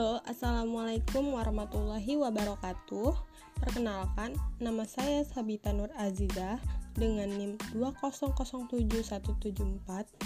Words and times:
Assalamualaikum 0.00 1.36
warahmatullahi 1.36 2.16
wabarakatuh. 2.16 3.12
Perkenalkan, 3.60 4.32
nama 4.56 4.88
saya 4.88 5.28
Sabita 5.28 5.76
Nur 5.76 5.92
Azizah 5.92 6.56
dengan 6.96 7.28
NIM 7.28 7.60
2007174 7.76 9.20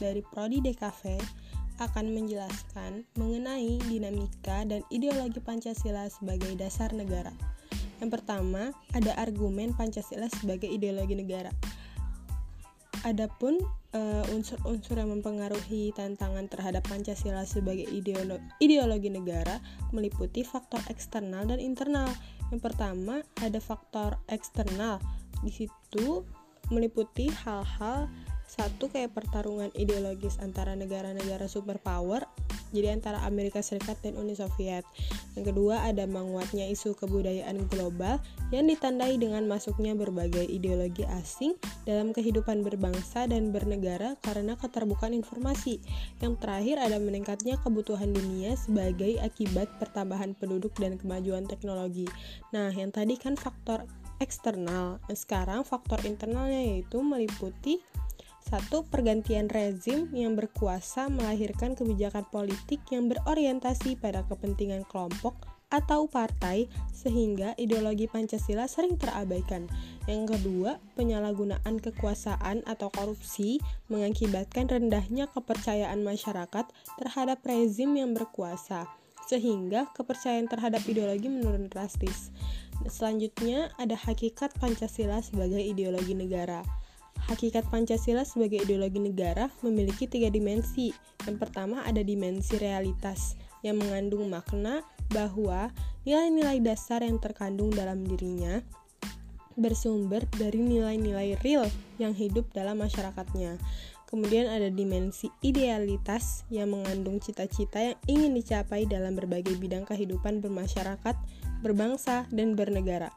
dari 0.00 0.24
Prodi 0.24 0.64
DKV 0.64 1.20
akan 1.84 2.06
menjelaskan 2.16 3.04
mengenai 3.20 3.76
dinamika 3.84 4.64
dan 4.64 4.80
ideologi 4.88 5.44
Pancasila 5.44 6.08
sebagai 6.08 6.56
dasar 6.56 6.88
negara. 6.96 7.36
Yang 8.00 8.24
pertama, 8.24 8.72
ada 8.96 9.20
argumen 9.20 9.76
Pancasila 9.76 10.32
sebagai 10.32 10.72
ideologi 10.72 11.12
negara. 11.12 11.52
Adapun 13.08 13.56
uh, 13.96 14.24
unsur-unsur 14.36 15.00
yang 15.00 15.08
mempengaruhi 15.08 15.96
tantangan 15.96 16.44
terhadap 16.44 16.84
Pancasila 16.84 17.48
sebagai 17.48 17.88
ideolo 17.88 18.36
ideologi 18.60 19.08
negara 19.08 19.64
meliputi 19.96 20.44
faktor 20.44 20.84
eksternal 20.92 21.48
dan 21.48 21.56
internal. 21.56 22.12
Yang 22.52 22.60
pertama, 22.68 23.24
ada 23.40 23.56
faktor 23.64 24.20
eksternal. 24.28 25.00
Di 25.40 25.48
situ 25.48 26.20
meliputi 26.68 27.32
hal-hal 27.32 28.12
satu 28.44 28.92
kayak 28.92 29.16
pertarungan 29.16 29.72
ideologis 29.72 30.36
antara 30.44 30.76
negara-negara 30.76 31.48
superpower 31.48 32.28
jadi 32.74 32.94
antara 32.94 33.22
Amerika 33.24 33.64
Serikat 33.64 33.98
dan 34.04 34.18
Uni 34.20 34.36
Soviet. 34.36 34.84
Yang 35.34 35.54
kedua 35.54 35.86
ada 35.86 36.04
menguatnya 36.04 36.68
isu 36.68 36.96
kebudayaan 36.98 37.68
global 37.70 38.20
yang 38.50 38.68
ditandai 38.68 39.16
dengan 39.20 39.44
masuknya 39.44 39.92
berbagai 39.96 40.44
ideologi 40.44 41.04
asing 41.08 41.56
dalam 41.84 42.12
kehidupan 42.12 42.64
berbangsa 42.64 43.28
dan 43.28 43.50
bernegara 43.52 44.16
karena 44.20 44.56
keterbukaan 44.56 45.12
informasi. 45.12 45.80
Yang 46.20 46.34
terakhir 46.40 46.76
ada 46.80 46.96
meningkatnya 47.00 47.60
kebutuhan 47.60 48.12
dunia 48.12 48.56
sebagai 48.58 49.20
akibat 49.20 49.68
pertambahan 49.76 50.32
penduduk 50.36 50.72
dan 50.76 50.96
kemajuan 50.96 51.44
teknologi. 51.44 52.08
Nah, 52.52 52.72
yang 52.72 52.92
tadi 52.92 53.16
kan 53.20 53.36
faktor 53.36 53.84
eksternal. 54.18 54.98
Sekarang 55.14 55.62
faktor 55.62 56.02
internalnya 56.04 56.58
yaitu 56.58 56.98
meliputi 57.02 57.78
satu, 58.48 58.88
pergantian 58.88 59.52
rezim 59.52 60.08
yang 60.16 60.32
berkuasa 60.32 61.12
melahirkan 61.12 61.76
kebijakan 61.76 62.24
politik 62.32 62.80
yang 62.88 63.12
berorientasi 63.12 64.00
pada 64.00 64.24
kepentingan 64.24 64.88
kelompok 64.88 65.36
atau 65.68 66.08
partai 66.08 66.64
sehingga 66.88 67.52
ideologi 67.60 68.08
Pancasila 68.08 68.64
sering 68.64 68.96
terabaikan. 68.96 69.68
Yang 70.08 70.40
kedua, 70.40 70.80
penyalahgunaan 70.96 71.76
kekuasaan 71.76 72.64
atau 72.64 72.88
korupsi 72.88 73.60
mengakibatkan 73.92 74.64
rendahnya 74.72 75.28
kepercayaan 75.28 76.00
masyarakat 76.00 76.64
terhadap 76.96 77.38
rezim 77.44 77.92
yang 78.00 78.16
berkuasa 78.16 78.88
sehingga 79.28 79.92
kepercayaan 79.92 80.48
terhadap 80.48 80.80
ideologi 80.88 81.28
menurun 81.28 81.68
drastis. 81.68 82.32
Selanjutnya 82.88 83.68
ada 83.76 83.92
hakikat 83.92 84.56
Pancasila 84.56 85.20
sebagai 85.20 85.60
ideologi 85.60 86.16
negara. 86.16 86.64
Hakikat 87.28 87.68
Pancasila 87.68 88.24
sebagai 88.24 88.64
ideologi 88.64 88.96
negara 89.04 89.52
memiliki 89.60 90.08
tiga 90.08 90.32
dimensi. 90.32 90.96
Yang 91.28 91.36
pertama 91.44 91.84
ada 91.84 92.00
dimensi 92.00 92.56
realitas 92.56 93.36
yang 93.60 93.76
mengandung 93.76 94.32
makna 94.32 94.80
bahwa 95.12 95.68
nilai-nilai 96.08 96.64
dasar 96.64 97.04
yang 97.04 97.20
terkandung 97.20 97.68
dalam 97.68 98.00
dirinya 98.00 98.64
bersumber 99.60 100.24
dari 100.40 100.62
nilai-nilai 100.62 101.36
real 101.44 101.68
yang 102.00 102.16
hidup 102.16 102.48
dalam 102.56 102.80
masyarakatnya. 102.80 103.60
Kemudian 104.08 104.48
ada 104.48 104.72
dimensi 104.72 105.28
idealitas 105.44 106.48
yang 106.48 106.72
mengandung 106.72 107.20
cita-cita 107.20 107.92
yang 107.92 107.98
ingin 108.08 108.32
dicapai 108.40 108.88
dalam 108.88 109.12
berbagai 109.12 109.60
bidang 109.60 109.84
kehidupan 109.84 110.40
bermasyarakat, 110.40 111.12
berbangsa, 111.60 112.24
dan 112.32 112.56
bernegara. 112.56 113.12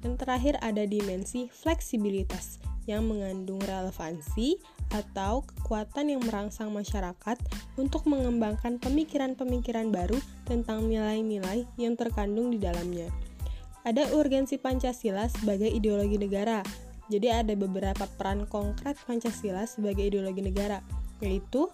Dan 0.00 0.16
terakhir 0.16 0.56
ada 0.64 0.88
dimensi 0.88 1.52
fleksibilitas 1.52 2.69
yang 2.88 3.08
mengandung 3.08 3.60
relevansi 3.64 4.60
atau 4.90 5.44
kekuatan 5.44 6.12
yang 6.16 6.22
merangsang 6.24 6.72
masyarakat 6.74 7.36
untuk 7.78 8.06
mengembangkan 8.08 8.80
pemikiran-pemikiran 8.82 9.92
baru 9.94 10.18
tentang 10.48 10.90
nilai-nilai 10.90 11.66
yang 11.78 11.94
terkandung 11.94 12.50
di 12.50 12.58
dalamnya. 12.58 13.06
Ada 13.86 14.12
urgensi 14.12 14.60
Pancasila 14.60 15.30
sebagai 15.32 15.70
ideologi 15.70 16.20
negara. 16.20 16.60
Jadi 17.10 17.26
ada 17.32 17.54
beberapa 17.56 18.06
peran 18.18 18.46
konkret 18.46 18.94
Pancasila 19.08 19.66
sebagai 19.66 20.06
ideologi 20.06 20.44
negara, 20.44 20.78
yaitu 21.18 21.66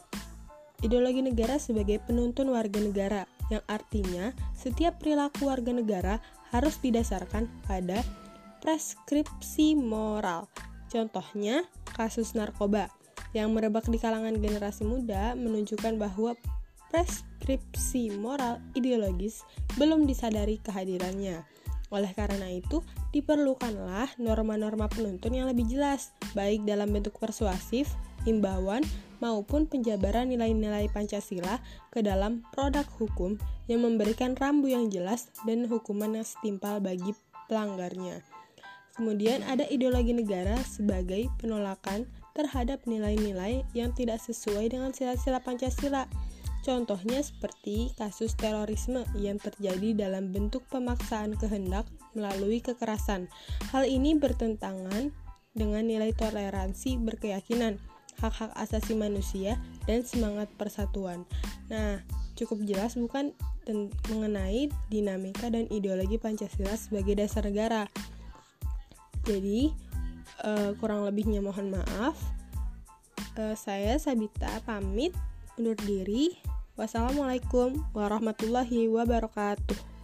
ideologi 0.80 1.20
negara 1.20 1.60
sebagai 1.60 2.00
penuntun 2.04 2.52
warga 2.54 2.80
negara, 2.80 3.22
yang 3.52 3.62
artinya 3.70 4.32
setiap 4.56 4.98
perilaku 4.98 5.46
warga 5.46 5.70
negara 5.70 6.14
harus 6.50 6.78
didasarkan 6.82 7.46
pada 7.66 8.02
preskripsi 8.64 9.78
moral 9.78 10.48
Contohnya, 10.86 11.66
kasus 11.96 12.36
narkoba 12.38 12.90
yang 13.34 13.52
merebak 13.52 13.84
di 13.90 13.98
kalangan 13.98 14.38
generasi 14.38 14.86
muda 14.86 15.34
menunjukkan 15.34 15.98
bahwa 15.98 16.38
preskripsi 16.88 18.14
moral 18.16 18.62
ideologis 18.78 19.42
belum 19.76 20.06
disadari 20.06 20.62
kehadirannya. 20.62 21.42
Oleh 21.90 22.10
karena 22.18 22.50
itu, 22.50 22.82
diperlukanlah 23.14 24.18
norma-norma 24.18 24.90
penuntun 24.90 25.34
yang 25.34 25.46
lebih 25.46 25.70
jelas, 25.70 26.10
baik 26.34 26.66
dalam 26.66 26.90
bentuk 26.90 27.14
persuasif, 27.18 27.94
himbauan, 28.26 28.82
maupun 29.22 29.70
penjabaran 29.70 30.28
nilai-nilai 30.28 30.90
Pancasila 30.90 31.62
ke 31.88 32.02
dalam 32.02 32.42
produk 32.52 32.84
hukum 32.98 33.38
yang 33.70 33.86
memberikan 33.86 34.34
rambu 34.36 34.68
yang 34.68 34.90
jelas 34.92 35.30
dan 35.46 35.64
hukuman 35.70 36.20
yang 36.20 36.26
setimpal 36.26 36.82
bagi 36.82 37.14
pelanggarnya. 37.46 38.35
Kemudian 38.96 39.44
ada 39.44 39.68
ideologi 39.68 40.16
negara 40.16 40.56
sebagai 40.64 41.28
penolakan 41.36 42.08
terhadap 42.32 42.80
nilai-nilai 42.88 43.64
yang 43.76 43.92
tidak 43.92 44.20
sesuai 44.24 44.72
dengan 44.72 44.96
sila-sila 44.96 45.40
Pancasila. 45.44 46.08
Contohnya 46.64 47.22
seperti 47.22 47.94
kasus 47.94 48.34
terorisme 48.34 49.06
yang 49.14 49.38
terjadi 49.38 49.94
dalam 50.08 50.34
bentuk 50.34 50.66
pemaksaan 50.72 51.38
kehendak 51.38 51.86
melalui 52.16 52.58
kekerasan. 52.58 53.30
Hal 53.70 53.86
ini 53.86 54.18
bertentangan 54.18 55.14
dengan 55.54 55.86
nilai 55.86 56.10
toleransi 56.10 56.98
berkeyakinan, 56.98 57.78
hak-hak 58.18 58.50
asasi 58.58 58.98
manusia, 58.98 59.60
dan 59.86 60.02
semangat 60.02 60.50
persatuan. 60.58 61.22
Nah, 61.70 62.02
cukup 62.34 62.64
jelas 62.66 62.98
bukan 62.98 63.30
mengenai 64.10 64.66
dinamika 64.90 65.46
dan 65.46 65.70
ideologi 65.70 66.18
Pancasila 66.18 66.74
sebagai 66.74 67.14
dasar 67.14 67.46
negara. 67.46 67.86
Jadi 69.26 69.74
uh, 70.46 70.70
kurang 70.78 71.02
lebihnya 71.02 71.42
mohon 71.42 71.74
maaf. 71.74 72.14
Uh, 73.36 73.52
saya 73.58 73.98
Sabita 73.98 74.48
pamit 74.64 75.12
undur 75.58 75.76
diri. 75.82 76.38
Wassalamualaikum 76.78 77.76
warahmatullahi 77.96 78.86
wabarakatuh. 78.86 79.95